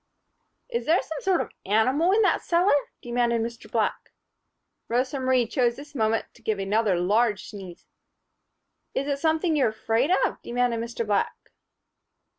[0.67, 3.69] "Is there some sort of an animal in that cellar?" demanded Mr.
[3.71, 4.11] Black.
[4.87, 7.85] Rosa Marie chose this moment to give another large sneeze.
[8.95, 11.05] "Is it something you're afraid of?" demanded Mr.
[11.05, 11.51] Black.